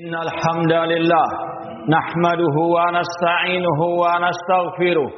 [0.00, 1.24] إن الحمد لله
[1.94, 5.10] نحمده ونستعينه ونستغفره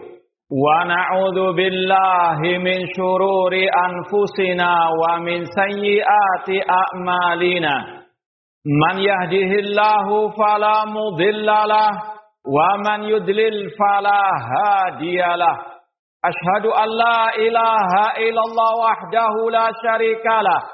[0.63, 3.53] ونعوذ بالله من شرور
[3.87, 4.73] أنفسنا
[5.03, 6.49] ومن سيئات
[6.83, 7.75] أعمالنا.
[8.83, 10.07] من يهده الله
[10.39, 11.91] فلا مضل له
[12.57, 14.23] ومن يضلل فلا
[14.53, 15.57] هادي له.
[16.31, 17.93] أشهد أن لا إله
[18.29, 20.74] إلا الله وحده لا شريك له.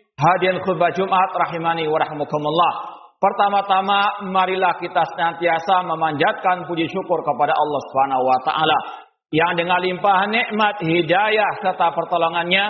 [0.21, 2.73] hadirin khutbah Jumat rahimani wa rahmukumullah.
[3.21, 8.77] Pertama-tama marilah kita senantiasa memanjatkan puji syukur kepada Allah Subhanahu wa taala
[9.29, 12.65] yang dengan limpahan nikmat hidayah serta pertolongannya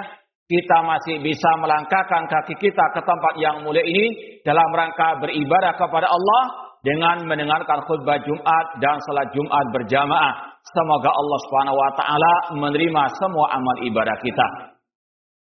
[0.52, 6.12] kita masih bisa melangkahkan kaki kita ke tempat yang mulia ini dalam rangka beribadah kepada
[6.12, 6.44] Allah
[6.84, 10.52] dengan mendengarkan khutbah Jumat dan salat Jumat berjamaah.
[10.76, 14.71] Semoga Allah Subhanahu wa taala menerima semua amal ibadah kita.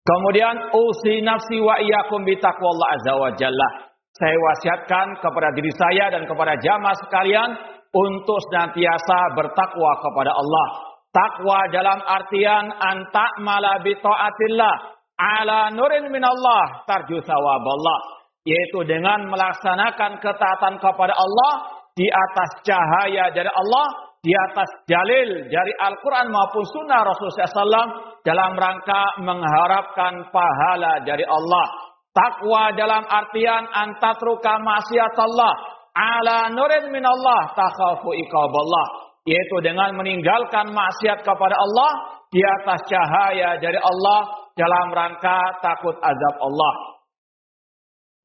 [0.07, 3.69] Kemudian usi nafsi wa iyyakum bi taqwallah azza wa jalla.
[4.15, 7.49] Saya wasiatkan kepada diri saya dan kepada jamaah sekalian
[7.91, 10.67] untuk senantiasa bertakwa kepada Allah.
[11.11, 14.75] Takwa dalam artian antak mala bi taatillah
[15.19, 17.99] ala nurin minallah tarju sawaballah.
[18.47, 21.53] Yaitu dengan melaksanakan ketaatan kepada Allah
[21.99, 27.89] di atas cahaya dari Allah, di atas dalil dari Al-Quran maupun sunnah Rasulullah SAW
[28.25, 31.67] dalam rangka mengharapkan pahala dari Allah.
[32.11, 35.53] Takwa dalam artian antatruka maksiat Allah
[35.93, 38.87] ala nurin min Allah takhafu iqaballah.
[39.27, 41.91] Yaitu dengan meninggalkan maksiat kepada Allah
[42.33, 44.19] di atas cahaya dari Allah
[44.57, 46.73] dalam rangka takut azab Allah.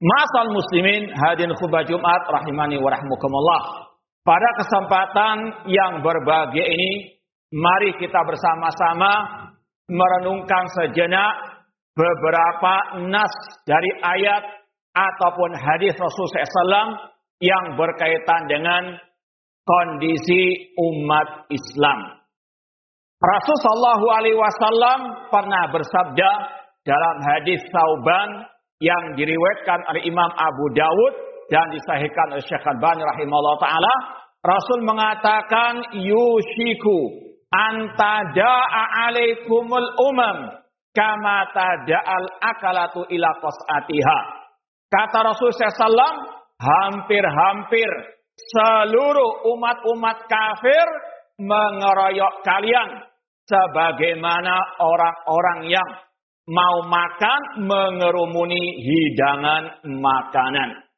[0.03, 3.92] Masal muslimin hadirin khutbah Jumat rahimani wa rahmukumullah.
[4.23, 7.19] Pada kesempatan yang berbahagia ini,
[7.51, 9.13] mari kita bersama-sama
[9.91, 11.59] merenungkan sejenak
[11.99, 13.35] beberapa nas
[13.67, 14.43] dari ayat
[14.95, 16.89] ataupun hadis Rasulullah SAW
[17.43, 18.83] yang berkaitan dengan
[19.67, 22.23] kondisi umat Islam.
[23.19, 24.99] Rasulullah Shallallahu Alaihi Wasallam
[25.31, 26.31] pernah bersabda
[26.87, 28.51] dalam hadis Sauban
[28.83, 33.95] yang diriwayatkan oleh Imam Abu Dawud dan disahihkan oleh Syekh Al-Bani rahimahullah taala,
[34.41, 40.57] Rasul mengatakan yushiku antada'a alaikumul umam
[40.97, 44.19] kama tada'al akalatu ila qas'atiha.
[44.89, 47.89] Kata Rasul SAW, hampir-hampir
[48.33, 50.87] seluruh umat-umat kafir
[51.37, 52.89] mengeroyok kalian
[53.45, 55.91] sebagaimana orang-orang yang
[56.49, 60.92] mau makan mengerumuni hidangan makanan.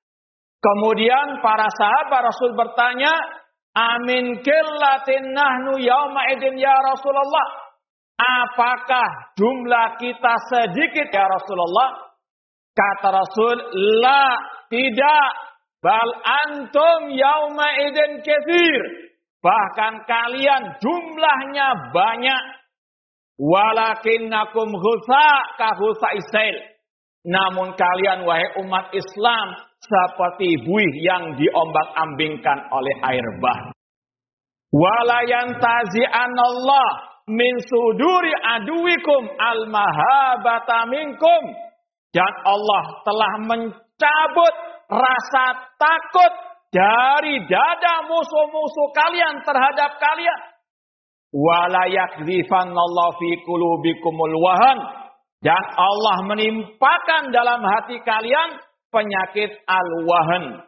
[0.65, 3.13] Kemudian para sahabat Rasul bertanya,
[3.75, 7.47] Amin killatin nahnu yauma idin ya Rasulullah.
[8.15, 12.15] Apakah jumlah kita sedikit ya Rasulullah?
[12.71, 13.57] Kata Rasul,
[14.01, 14.39] la
[14.71, 15.31] tidak.
[15.83, 18.83] Bal antum yauma idin kethir.
[19.43, 22.45] Bahkan kalian jumlahnya banyak.
[23.37, 25.29] Walakinnakum husa
[25.59, 26.57] ka husa isail.
[27.25, 29.47] Namun kalian wahai umat Islam
[29.81, 33.73] seperti buih yang diombang-ambingkan oleh air bah.
[34.75, 36.89] Walayan Allah
[37.33, 41.43] min suduri aduwikum al mahabata minkum.
[42.13, 44.55] Dan Allah telah mencabut
[44.93, 45.47] rasa
[45.81, 46.33] takut
[46.71, 50.41] dari dada musuh-musuh kalian terhadap kalian.
[51.35, 54.79] wala yakdhifannallahu fi qulubikumul wahan
[55.45, 58.57] dan Allah menimpakan dalam hati kalian
[58.89, 60.65] penyakit al-wahan.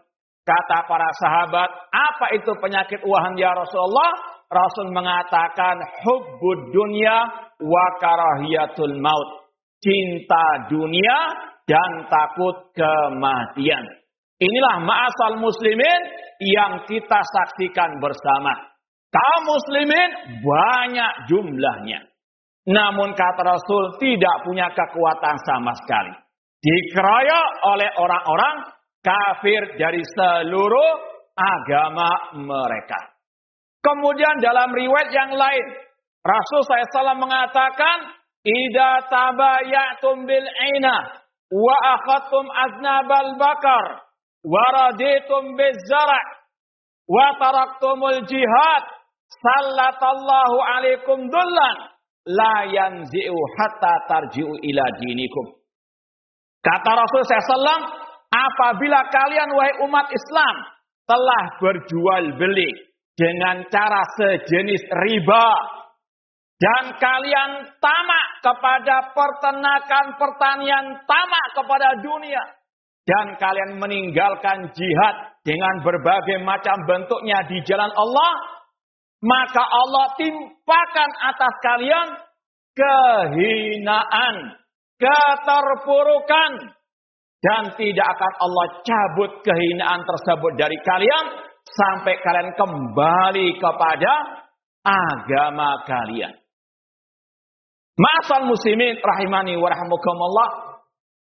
[0.46, 4.36] Kata para sahabat, apa itu penyakit wahan ya Rasulullah?
[4.46, 5.74] Rasul mengatakan
[6.06, 7.18] hubbud dunya
[7.58, 9.50] wa karahiyatul maut.
[9.82, 11.18] Cinta dunia
[11.66, 13.84] dan takut kematian.
[14.38, 16.00] Inilah ma'asal muslimin
[16.38, 18.54] yang kita saksikan bersama.
[19.10, 20.10] Kaum muslimin
[20.44, 22.06] banyak jumlahnya.
[22.66, 26.14] Namun kata Rasul tidak punya kekuatan sama sekali.
[26.58, 28.56] Dikeroyok oleh orang-orang
[29.06, 30.92] kafir dari seluruh
[31.38, 32.10] agama
[32.42, 33.14] mereka.
[33.86, 35.66] Kemudian dalam riwayat yang lain,
[36.26, 44.06] Rasul SAW mengatakan, Ida tabayatum bil aina wa akhadtum aznabal bakar
[44.42, 46.26] wa raditum bizara'
[47.06, 48.84] wa taraktumul jihad
[49.30, 51.76] sallatallahu alaikum dullan
[52.26, 55.46] la yanzi'u hatta tarji'u ila dinikum.
[56.62, 57.82] Kata Rasul SAW,
[58.26, 60.54] apabila kalian wahai umat Islam
[61.06, 62.70] telah berjual beli
[63.14, 65.48] dengan cara sejenis riba
[66.56, 72.42] dan kalian tamak kepada pertenakan pertanian, tamak kepada dunia.
[73.06, 78.32] Dan kalian meninggalkan jihad dengan berbagai macam bentuknya di jalan Allah.
[79.24, 82.08] Maka Allah timpakan atas kalian
[82.76, 84.36] kehinaan,
[85.00, 86.52] keterpurukan.
[87.36, 91.24] Dan tidak akan Allah cabut kehinaan tersebut dari kalian.
[91.66, 94.12] Sampai kalian kembali kepada
[94.86, 96.34] agama kalian.
[97.96, 100.50] Masal muslimin rahimani wa rahmukumullah.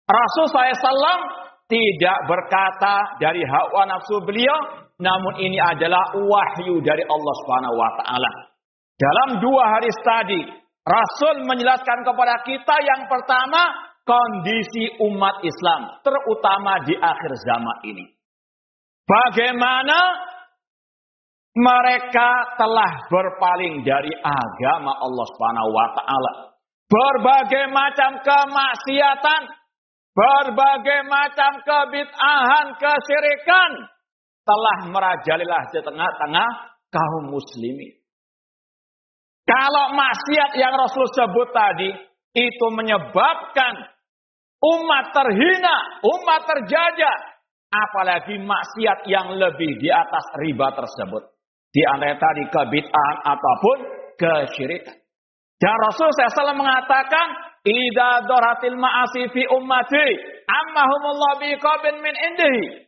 [0.07, 1.19] Rasul SAW
[1.67, 8.31] tidak berkata dari hawa nafsu beliau, namun ini adalah wahyu dari Allah Subhanahu wa taala.
[8.97, 10.41] Dalam dua hari tadi,
[10.81, 13.61] Rasul menjelaskan kepada kita yang pertama
[14.01, 18.05] kondisi umat Islam, terutama di akhir zaman ini.
[19.05, 19.97] Bagaimana
[21.53, 26.33] mereka telah berpaling dari agama Allah Subhanahu wa taala
[26.89, 29.41] berbagai macam kemaksiatan,
[30.15, 33.71] berbagai macam kebid'ahan, kesyirikan
[34.47, 36.49] telah merajalela di tengah-tengah
[36.87, 37.91] kaum muslimin.
[39.47, 41.91] Kalau maksiat yang Rasul sebut tadi
[42.35, 43.73] itu menyebabkan
[44.59, 47.17] umat terhina, umat terjajah,
[47.71, 51.23] apalagi maksiat yang lebih di atas riba tersebut.
[51.71, 53.77] Di antara tadi kebid'ahan ataupun
[54.15, 54.97] kesyirikan.
[55.57, 57.27] Dan Rasul SAW mengatakan,
[57.65, 60.07] Ida doratil ma'asi fi ummati,
[60.47, 62.86] ammahumullah biqabin min indihi.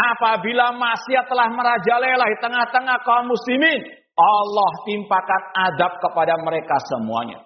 [0.00, 3.84] Apabila maksiat telah merajalela di tengah-tengah kaum muslimin,
[4.16, 7.44] Allah timpakan adab kepada mereka semuanya.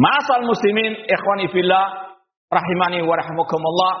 [0.00, 2.16] Masal muslimin, ikhwani fillah,
[2.48, 3.94] rahimani wa rahmukumullah.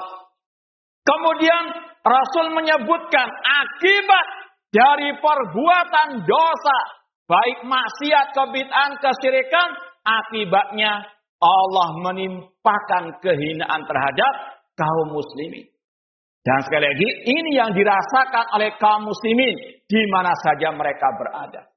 [1.04, 1.64] Kemudian
[2.00, 4.26] Rasul menyebutkan akibat
[4.72, 6.78] dari perbuatan dosa
[7.28, 9.68] baik maksiat, kebid'an, kesyirikan,
[10.00, 11.04] akibatnya
[11.40, 14.34] Allah menimpakan kehinaan terhadap
[14.76, 15.68] kaum muslimin.
[16.40, 19.54] Dan sekali lagi, ini yang dirasakan oleh kaum muslimin
[19.84, 21.68] di mana saja mereka berada.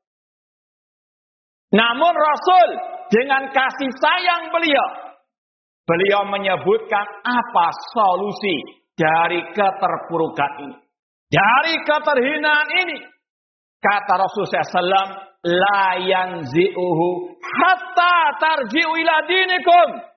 [1.73, 2.69] Namun Rasul
[3.11, 4.87] dengan kasih sayang beliau,
[5.83, 10.77] beliau menyebutkan apa solusi dari keterpurukan ini.
[11.27, 12.97] Dari keterhinaan ini.
[13.83, 17.07] Kata Rasul SAW, la yanzi'uhu
[17.41, 20.12] hatta tarji'u ila dinikum.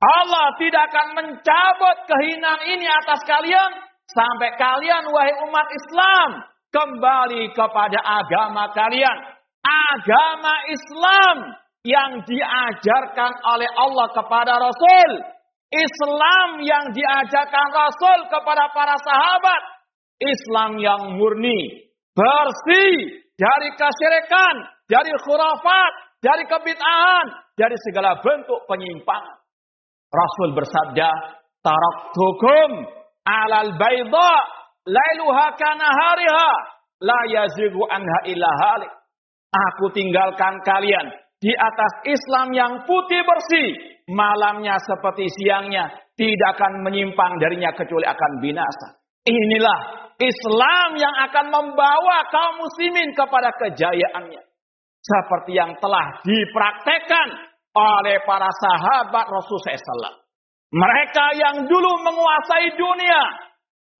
[0.00, 3.70] Allah tidak akan mencabut kehinaan ini atas kalian
[4.08, 6.30] sampai kalian wahai umat Islam
[6.72, 9.18] kembali kepada agama kalian.
[9.60, 11.36] Agama Islam
[11.84, 15.10] yang diajarkan oleh Allah kepada Rasul.
[15.68, 19.62] Islam yang diajarkan Rasul kepada para sahabat.
[20.20, 24.54] Islam yang murni, bersih, dari kesyirikan,
[24.84, 27.26] dari khurafat, dari kebid'ahan,
[27.56, 29.39] dari segala bentuk penyimpangan.
[30.10, 31.08] Rasul bersabda,
[31.62, 32.70] "Taraktukum
[33.22, 34.32] 'alal bayda
[34.84, 36.50] lailuha kanahariha
[37.06, 38.90] la yazigu anha illa halik."
[39.50, 43.68] Aku tinggalkan kalian di atas Islam yang putih bersih,
[44.10, 49.00] malamnya seperti siangnya, tidak akan menyimpang darinya kecuali akan binasa.
[49.24, 54.42] Inilah Islam yang akan membawa kaum muslimin kepada kejayaannya.
[55.00, 60.18] Seperti yang telah dipraktekkan oleh para sahabat Rasulullah SAW.
[60.70, 63.22] Mereka yang dulu menguasai dunia.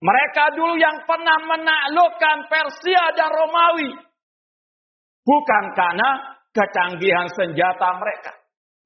[0.00, 3.91] Mereka dulu yang pernah menaklukkan Persia dan Romawi.
[5.21, 6.09] Bukan karena
[6.55, 8.33] kecanggihan senjata mereka.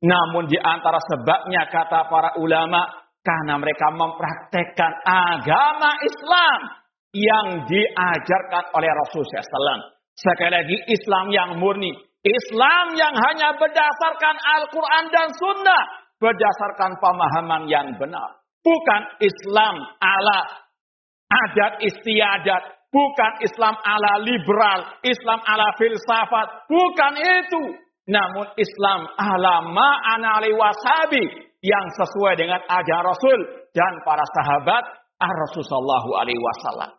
[0.04, 6.60] Namun di antara sebabnya kata para ulama, karena mereka mempraktekkan agama Islam
[7.16, 9.80] yang diajarkan oleh Rasulullah SAW.
[10.12, 11.90] Sekali lagi Islam yang murni.
[12.24, 15.84] Islam yang hanya berdasarkan Al-Quran dan Sunnah.
[16.16, 18.40] Berdasarkan pemahaman yang benar.
[18.64, 20.40] Bukan Islam ala
[21.28, 22.88] adat istiadat.
[22.88, 25.04] Bukan Islam ala liberal.
[25.04, 26.64] Islam ala filsafat.
[26.64, 27.62] Bukan itu.
[28.08, 31.52] Namun Islam ala ma'ana wasabi.
[31.60, 34.84] Yang sesuai dengan ajar Rasul dan para sahabat
[35.20, 35.64] Ar-Rasul
[36.20, 36.92] Alaihi Wasallam.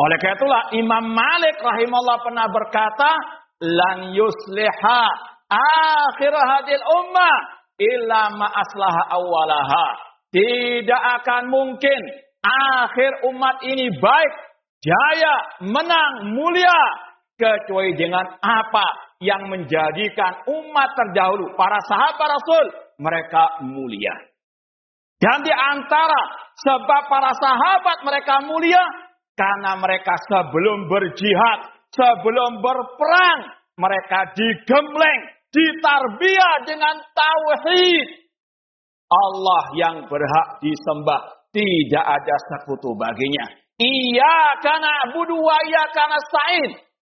[0.00, 5.02] Oleh karena itulah Imam Malik rahimahullah pernah berkata, "Lan yusliha
[5.52, 7.36] akhir hadil ummah
[7.76, 9.86] illa ma aslaha awalaha."
[10.30, 12.00] Tidak akan mungkin
[12.40, 14.32] akhir umat ini baik,
[14.78, 15.36] jaya,
[15.66, 16.80] menang, mulia
[17.34, 18.86] kecuali dengan apa
[19.20, 22.66] yang menjadikan umat terdahulu para sahabat Rasul
[23.00, 24.12] mereka mulia.
[25.20, 26.20] Dan di antara
[26.56, 28.80] sebab para sahabat mereka mulia
[29.36, 33.40] karena mereka sebelum berjihad, sebelum berperang,
[33.78, 35.20] mereka digembleng,
[35.50, 38.08] ditarbiyah dengan tauhid.
[39.10, 43.46] Allah yang berhak disembah, tidak ada sekutu baginya.
[43.80, 46.70] Iya karena budu iya karena sa'in.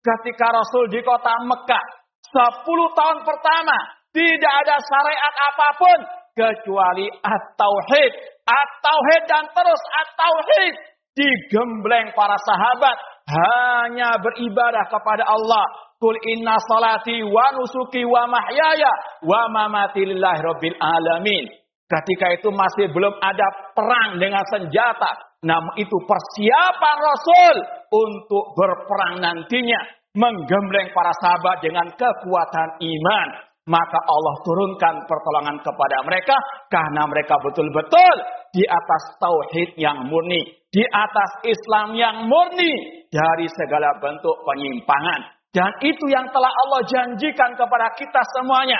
[0.04, 1.86] Ketika Rasul di kota Mekah,
[2.34, 2.66] 10
[2.98, 3.78] tahun pertama,
[4.16, 6.00] tidak ada syariat apa pun
[6.34, 8.12] kecuali at-tauhid.
[8.44, 10.74] At-tauhid dan terus at-tauhid
[11.14, 15.66] digembleng para sahabat hanya beribadah kepada Allah.
[16.00, 21.46] Kul inna salati wa nusuki wa mahyaya wa mamati lillahi rabbil alamin.
[21.88, 25.40] Ketika itu masih belum ada perang dengan senjata.
[25.44, 27.56] Namun itu persiapan Rasul
[27.92, 29.82] untuk berperang nantinya.
[30.14, 33.28] Menggembleng para sahabat dengan kekuatan iman
[33.64, 36.36] maka Allah turunkan pertolongan kepada mereka
[36.68, 38.16] karena mereka betul-betul
[38.54, 45.22] di atas tauhid yang murni, di atas Islam yang murni dari segala bentuk penyimpangan.
[45.50, 48.78] Dan itu yang telah Allah janjikan kepada kita semuanya.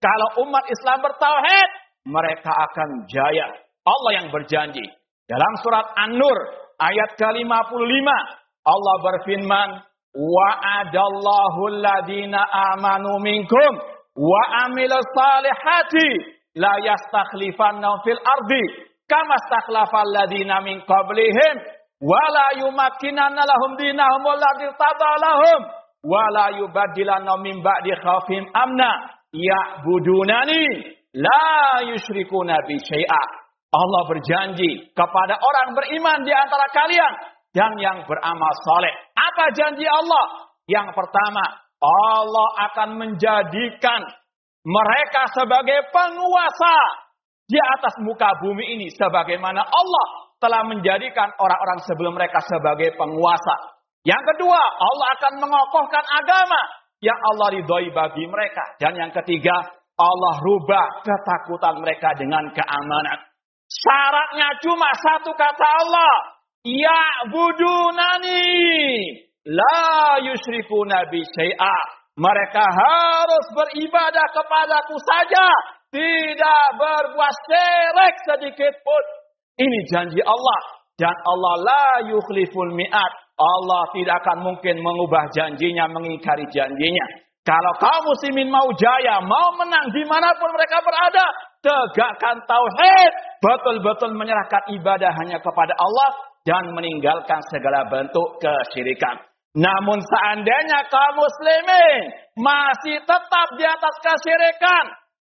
[0.00, 1.68] Kalau umat Islam bertauhid,
[2.08, 3.48] mereka akan jaya.
[3.84, 4.84] Allah yang berjanji.
[5.28, 6.38] Dalam surat An-Nur
[6.80, 8.08] ayat ke-55,
[8.64, 9.68] Allah berfirman,
[10.16, 12.40] "Wa'adallahu alladhina
[12.76, 13.72] amanu minkum
[14.16, 16.08] wa amil salihati
[16.56, 21.54] la yastakhlifanna fil ardi kama stakhlafal ladina min qablihim
[22.10, 25.60] wa la yumakkinanna lahum dinahum alladhi tadalahum
[26.12, 28.90] wa la yubaddilanna min ba'di khawfim amna
[29.34, 30.64] ya'budunani
[31.26, 31.46] la
[31.90, 33.22] yusyrikuna bi syai'a
[33.70, 37.12] Allah berjanji kepada orang beriman di antara kalian
[37.54, 38.94] dan yang beramal soleh.
[39.14, 40.26] Apa janji Allah?
[40.66, 41.44] Yang pertama,
[41.78, 44.00] Allah akan menjadikan
[44.66, 46.76] mereka sebagai penguasa
[47.50, 50.06] di atas muka bumi ini sebagaimana Allah
[50.38, 53.82] telah menjadikan orang-orang sebelum mereka sebagai penguasa.
[54.06, 56.62] Yang kedua, Allah akan mengokohkan agama
[57.02, 58.64] yang Allah ridhoi bagi mereka.
[58.78, 59.52] Dan yang ketiga,
[59.98, 63.18] Allah rubah ketakutan mereka dengan keamanan.
[63.68, 66.14] Syaratnya cuma satu kata Allah.
[66.64, 68.56] Ya budunani.
[69.44, 71.78] La yusyriku nabi syai'a.
[72.16, 75.48] Mereka harus beribadah kepadaku saja.
[75.90, 79.04] Tidak berbuat syirik sedikit pun.
[79.58, 80.60] Ini janji Allah.
[80.94, 83.12] Dan Allah la yukhliful mi'at.
[83.40, 87.06] Allah tidak akan mungkin mengubah janjinya, mengingkari janjinya.
[87.40, 91.24] Kalau kaum muslimin mau jaya, mau menang di mana pun mereka berada,
[91.64, 96.10] tegakkan tauhid, betul-betul menyerahkan ibadah hanya kepada Allah
[96.44, 99.24] dan meninggalkan segala bentuk kesyirikan.
[99.56, 104.84] Namun seandainya kaum muslimin masih tetap di atas kesyirikan,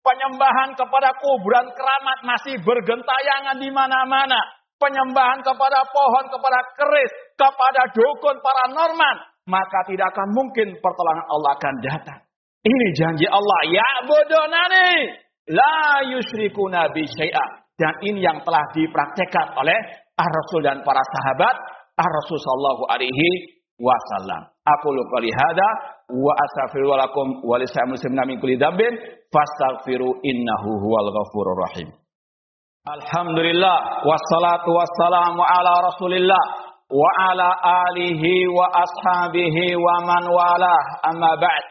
[0.05, 4.37] penyembahan kepada kuburan keramat masih bergentayangan di mana-mana,
[4.77, 9.15] penyembahan kepada pohon, kepada keris, kepada dukun paranormal,
[9.49, 12.19] maka tidak akan mungkin pertolongan Allah akan datang.
[12.65, 14.89] Ini janji Allah, ya bodonani,
[15.49, 17.65] la yusyriku nabi syai'a.
[17.75, 19.75] Dan ini yang telah dipraktekkan oleh
[20.15, 21.55] Ar-Rasul dan para sahabat
[21.99, 24.41] Ar-Rasul sallallahu alaihi wasallam.
[24.65, 25.67] Aku lupa lihada
[26.09, 28.93] wa astaghfiru lakum wa lisa'il muslimina min kulli dzambin
[29.33, 31.89] fastaghfiru innahu huwal ghafurur rahim.
[32.85, 36.43] Alhamdulillah wassalatu wassalamu ala Rasulillah
[36.85, 37.49] wa ala
[37.89, 41.63] alihi wa ashabihi wa man wala amma ba'd.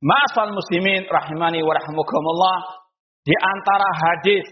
[0.00, 2.56] Ma'asal muslimin rahimani wa rahmukumullah
[3.24, 4.44] di antara hadis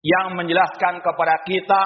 [0.00, 1.82] yang menjelaskan kepada kita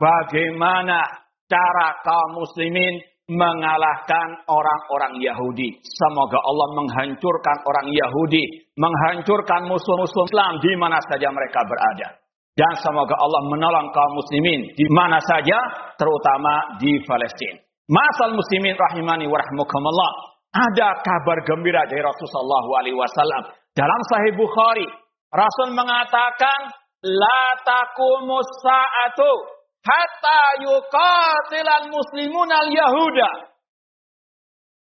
[0.00, 1.04] bagaimana
[1.48, 5.76] cara kaum muslimin mengalahkan orang-orang Yahudi.
[5.84, 8.44] Semoga Allah menghancurkan orang Yahudi,
[8.74, 12.08] menghancurkan musuh-musuh Islam di mana saja mereka berada.
[12.56, 15.58] Dan semoga Allah menolong kaum muslimin di mana saja,
[15.94, 17.62] terutama di Palestina.
[17.86, 20.12] Masal muslimin rahimani wa rahmukumullah.
[20.48, 23.52] Ada kabar gembira dari Rasulullah SAW.
[23.76, 24.88] Dalam Sahih Bukhari,
[25.30, 26.72] Rasul mengatakan,
[27.04, 33.30] La takumus sa'atu hatta yuqatilal muslimun al yahuda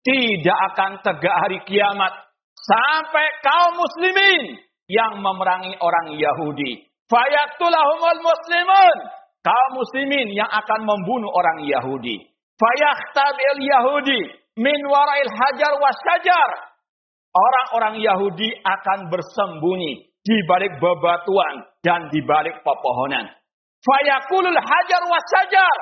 [0.00, 2.12] tidak akan tegak hari kiamat
[2.56, 4.44] sampai kaum muslimin
[4.88, 6.88] yang memerangi orang Yahudi.
[7.06, 8.96] Fayaktulahumul muslimun.
[9.40, 12.28] Kaum muslimin yang akan membunuh orang Yahudi.
[12.60, 14.20] Fayahtabil yahudi
[14.60, 16.50] min warail hajar wasyajar
[17.32, 23.32] orang-orang Yahudi akan bersembunyi di balik bebatuan dan di balik pepohonan
[23.80, 25.76] Fayakulul hajar wasajar.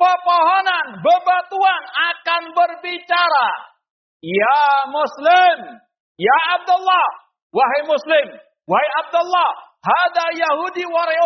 [0.00, 3.48] Pepohonan, bebatuan akan berbicara.
[4.18, 5.78] Ya Muslim.
[6.18, 7.06] Ya Abdullah.
[7.54, 8.26] Wahai Muslim.
[8.66, 9.50] Wahai Abdullah.
[9.82, 11.18] Hada Yahudi warai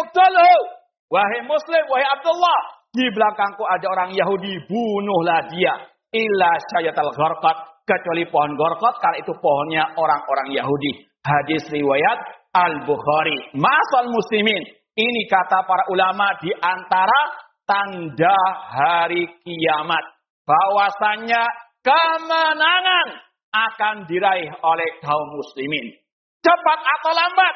[1.13, 1.83] Wahai Muslim.
[1.89, 2.59] Wahai Abdullah.
[2.93, 4.65] Di belakangku ada orang Yahudi.
[4.69, 5.73] Bunuhlah dia.
[6.13, 7.57] Illa syayatal gharqat.
[7.87, 8.99] Kecuali pohon gorkot.
[8.99, 11.07] Karena itu pohonnya orang-orang Yahudi.
[11.23, 12.19] Hadis riwayat
[12.53, 13.57] Al-Bukhari.
[13.57, 14.65] Masal muslimin.
[14.97, 17.21] Ini kata para ulama di antara
[17.69, 18.41] tanda
[18.73, 20.05] hari kiamat.
[20.49, 21.45] Bahwasannya
[21.85, 23.07] kemenangan
[23.53, 25.93] akan diraih oleh kaum muslimin.
[26.41, 27.55] Cepat atau lambat.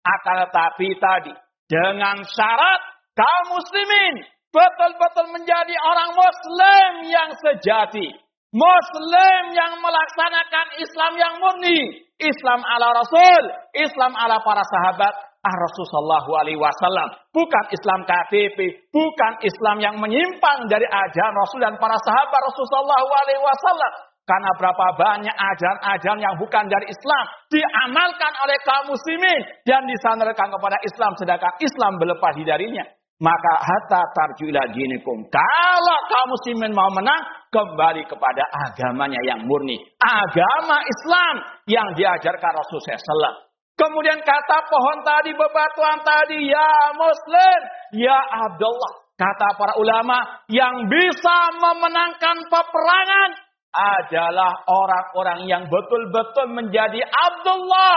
[0.00, 1.32] Akan tetapi tadi
[1.68, 2.80] dengan syarat
[3.12, 8.08] kaum muslimin betul-betul menjadi orang muslim yang sejati.
[8.56, 12.08] Muslim yang melaksanakan Islam yang murni.
[12.16, 13.42] Islam ala Rasul.
[13.76, 20.68] Islam ala para sahabat ah Rasulullah Alaihi Wasallam, bukan Islam KTP, bukan Islam yang menyimpang
[20.68, 23.92] dari ajaran Rasul dan para sahabat Rasulullah Alaihi Wasallam.
[24.28, 30.78] Karena berapa banyak ajaran-ajaran yang bukan dari Islam diamalkan oleh kaum muslimin dan disandarkan kepada
[30.86, 32.86] Islam sedangkan Islam berlepas darinya.
[33.20, 35.28] Maka hatta tarjuila dinikum.
[35.28, 39.76] Kalau kaum muslimin mau menang, kembali kepada agamanya yang murni.
[39.98, 41.34] Agama Islam
[41.66, 43.49] yang diajarkan Rasulullah SAW.
[43.80, 47.58] Kemudian kata pohon tadi, bebatuan tadi, ya Muslim,
[47.96, 48.92] ya Abdullah.
[49.16, 50.20] Kata para ulama,
[50.52, 53.30] yang bisa memenangkan peperangan
[53.72, 57.96] adalah orang-orang yang betul-betul menjadi Abdullah.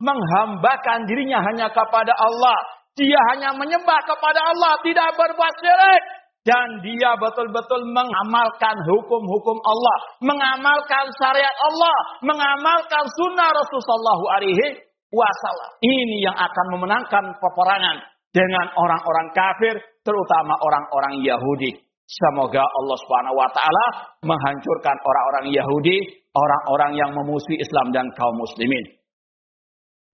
[0.00, 2.58] Menghambakan dirinya hanya kepada Allah.
[2.96, 6.02] Dia hanya menyembah kepada Allah, tidak berbuat syirik.
[6.40, 9.96] Dan dia betul-betul mengamalkan hukum-hukum Allah.
[10.24, 11.96] Mengamalkan syariat Allah.
[12.24, 15.70] Mengamalkan sunnah Rasulullah alaihi wasallam.
[15.82, 17.96] Ini yang akan memenangkan peperangan
[18.30, 19.74] dengan orang-orang kafir,
[20.06, 21.74] terutama orang-orang Yahudi.
[22.10, 23.84] Semoga Allah Subhanahu wa taala
[24.26, 28.98] menghancurkan orang-orang Yahudi, orang-orang yang memusuhi Islam dan kaum muslimin.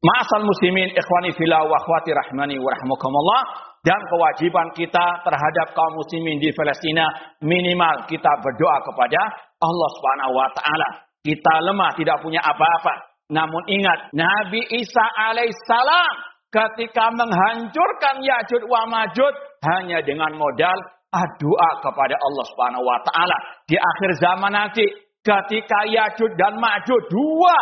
[0.04, 3.42] Ma'asal muslimin ikhwani fillah wa akhwati rahmani wa rahmukumullah
[3.80, 7.08] dan kewajiban kita terhadap kaum muslimin di Palestina
[7.40, 9.20] minimal kita berdoa kepada
[9.56, 10.88] Allah Subhanahu wa taala.
[11.24, 13.05] Kita lemah tidak punya apa-apa.
[13.26, 16.12] Namun ingat, Nabi Isa alaihissalam
[16.54, 19.34] ketika menghancurkan Ya'jud wa Ma'jud
[19.66, 20.78] hanya dengan modal
[21.40, 23.36] doa kepada Allah Subhanahu wa taala.
[23.66, 24.84] Di akhir zaman nanti
[25.24, 27.56] ketika Ya'jud dan Ma'jud dua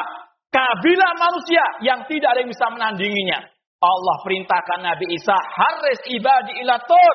[0.52, 3.40] kabilah manusia yang tidak ada yang bisa menandinginya.
[3.84, 7.14] Allah perintahkan Nabi Isa haris ibadi ila tur.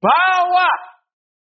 [0.00, 0.68] Bawa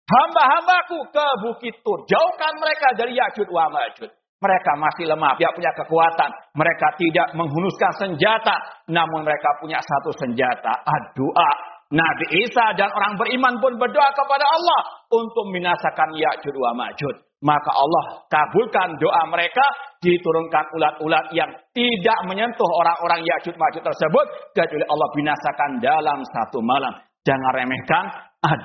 [0.07, 2.07] hamba-hambaku ke bukit tur.
[2.07, 4.11] Jauhkan mereka dari Ya'jud wa Ma'jud.
[4.35, 6.29] Mereka masih lemah, tidak punya kekuatan.
[6.53, 8.55] Mereka tidak menghunuskan senjata.
[8.91, 10.83] Namun mereka punya satu senjata.
[11.15, 11.51] Doa.
[11.85, 14.81] Nabi Isa dan orang beriman pun berdoa kepada Allah.
[15.07, 17.15] Untuk minasakan Ya'jud wa Ma'jud.
[17.45, 19.63] Maka Allah kabulkan doa mereka.
[20.03, 24.25] Diturunkan ulat-ulat yang tidak menyentuh orang-orang Ya'jud Ma'jud tersebut.
[24.51, 26.91] Kecuali Allah binasakan dalam satu malam.
[27.25, 28.03] Jangan remehkan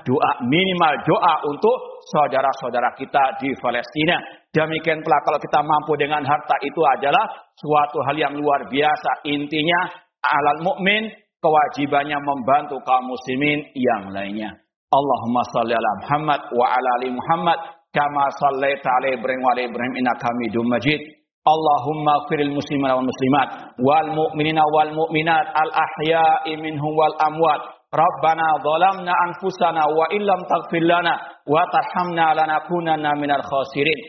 [0.05, 1.77] doa minimal doa untuk
[2.09, 4.17] saudara-saudara kita di Palestina.
[4.51, 9.29] Demikian pula kalau kita mampu dengan harta itu adalah suatu hal yang luar biasa.
[9.29, 9.81] Intinya
[10.25, 11.07] alal mukmin
[11.41, 14.51] kewajibannya membantu kaum muslimin yang lainnya.
[14.91, 17.59] Allahumma salli ala Muhammad wa ala ali Muhammad
[17.95, 21.01] kama sallaita ala Ibrahim wa ala Ibrahim innaka Hamidum Majid.
[21.41, 23.49] Allahumma firil muslimin wal muslimat
[23.81, 30.83] wal mu'minina wal mu'minat al ahya'i minhum wal amwat Rabbana zalamna anfusana wa illam taghfir
[30.91, 31.15] lana
[31.47, 34.01] wa tarhamna lanakunanna minal khasirin.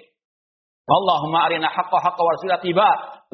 [0.96, 2.90] Allahumma arina haqqa haqqa warzuqna tiba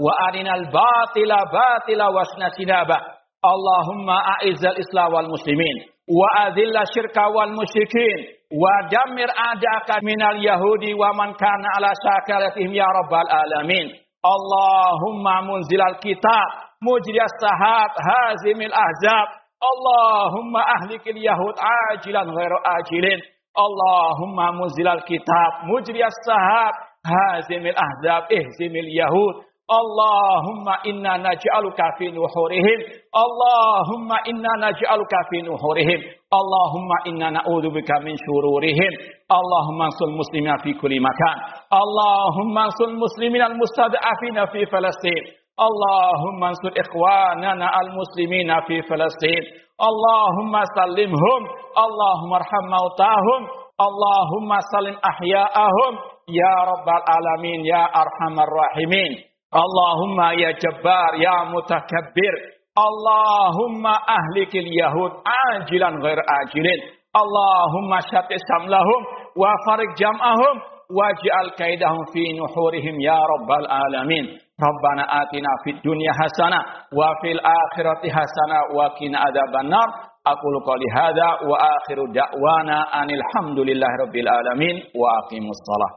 [0.06, 2.98] wa arinal batila batila wasna sinaba.
[3.44, 8.20] Allahumma a'izzal islam wal muslimin wa adhilla syirka wal musyrikin
[8.62, 13.92] wa damir adaka minal yahudi wa man kana ala syakaratihim ya rabbal alamin
[14.24, 16.48] Allahumma munzilal kitab
[16.82, 19.28] mujriyas sahat hazimil ahzab
[19.62, 21.56] Allahumma ahlikil yahud
[21.92, 23.20] ajilan ghairu ajilin
[23.58, 26.76] Allahumma munzilal kitab mujriyas sahat
[27.12, 29.36] hazimil ahzab ihzimil yahud
[29.68, 32.80] Allahumma inna naj'aluka fi nuhurihim.
[33.12, 36.00] Allahumma inna naj'aluka fi nuhurihim.
[36.32, 38.94] Allahumma inna na'udzubika min syururihim.
[39.28, 41.38] Allahumma ansul muslimina fi kulli makan.
[41.68, 45.24] Allahumma ansul muslimina al-mustad'afina fi Falastin.
[45.28, 49.44] Allahumma ansur ikhwanana al-muslimina fi Falastin.
[49.78, 51.42] Allahumma sallimhum.
[51.76, 53.42] Allahumma arham mautahum.
[53.78, 55.94] Allahumma salim ahya'ahum.
[56.30, 59.22] Ya Rabbal Alamin, Ya Arhamar Rahimin.
[59.54, 62.34] Allahumma ya jabbar ya mutakabbir.
[62.78, 66.80] Allahumma ahlikil yahud ajilan ghair ajilin.
[67.16, 69.02] Allahumma syatis samlahum
[69.34, 70.56] wa farik jam'ahum
[70.94, 74.38] waj'al kaidahum fi nuhurihim ya rabbal alamin.
[74.58, 79.90] Rabbana atina fid dunya hasana, wa fil akhirati hasana, wa qina adzabannar.
[80.28, 85.92] Aku qouli hadza wa akhiru da'wana anilhamdulillah rabbil alamin wa aqimus shalah.